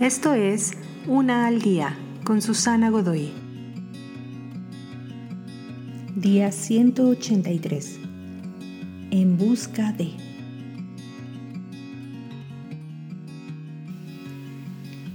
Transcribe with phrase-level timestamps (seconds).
[0.00, 0.72] Esto es
[1.06, 3.32] Una al Día con Susana Godoy.
[6.14, 7.98] Día 183.
[9.10, 10.10] En busca de...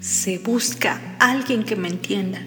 [0.00, 2.40] Se busca alguien que me entienda,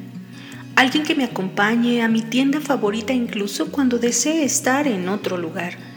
[0.76, 5.93] alguien que me acompañe a mi tienda favorita incluso cuando desee estar en otro lugar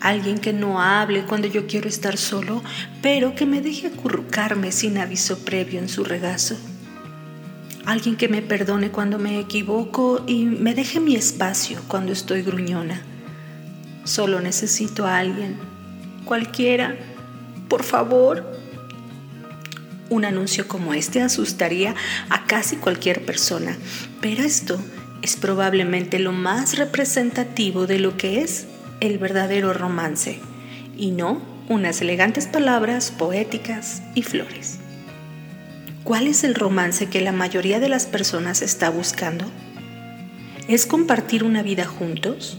[0.00, 2.62] Alguien que no hable cuando yo quiero estar solo,
[3.02, 6.56] pero que me deje acurrucarme sin aviso previo en su regazo.
[7.84, 13.02] Alguien que me perdone cuando me equivoco y me deje mi espacio cuando estoy gruñona.
[14.04, 15.56] Solo necesito a alguien,
[16.24, 16.96] cualquiera,
[17.68, 18.58] por favor.
[20.08, 21.94] Un anuncio como este asustaría
[22.30, 23.76] a casi cualquier persona,
[24.20, 24.80] pero esto
[25.20, 28.66] es probablemente lo más representativo de lo que es
[29.00, 30.38] el verdadero romance
[30.96, 34.78] y no unas elegantes palabras poéticas y flores.
[36.04, 39.44] ¿Cuál es el romance que la mayoría de las personas está buscando?
[40.68, 42.58] ¿Es compartir una vida juntos?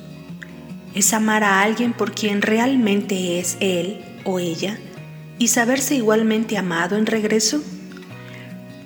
[0.93, 4.77] ¿Es amar a alguien por quien realmente es él o ella
[5.39, 7.63] y saberse igualmente amado en regreso?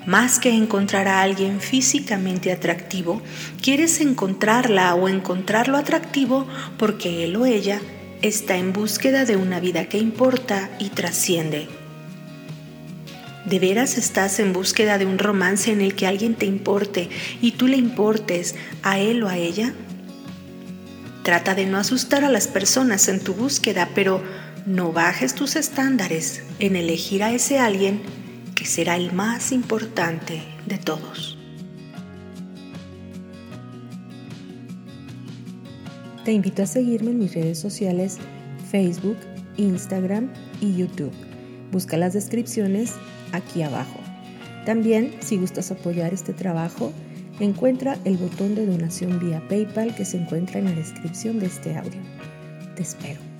[0.06, 3.24] Más que encontrar a alguien físicamente atractivo,
[3.62, 7.82] quieres encontrarla o encontrarlo atractivo porque él o ella
[8.22, 11.68] está en búsqueda de una vida que importa y trasciende.
[13.46, 17.10] ¿De veras estás en búsqueda de un romance en el que alguien te importe
[17.42, 19.74] y tú le importes a él o a ella?
[21.24, 24.24] Trata de no asustar a las personas en tu búsqueda, pero
[24.68, 28.02] no bajes tus estándares en elegir a ese alguien
[28.66, 31.38] será el más importante de todos.
[36.24, 38.18] Te invito a seguirme en mis redes sociales
[38.72, 39.18] Facebook,
[39.58, 41.14] Instagram y YouTube.
[41.72, 42.94] Busca las descripciones
[43.32, 44.00] aquí abajo.
[44.66, 46.92] También, si gustas apoyar este trabajo,
[47.40, 51.78] encuentra el botón de donación vía PayPal que se encuentra en la descripción de este
[51.78, 52.02] audio.
[52.76, 53.35] Te espero.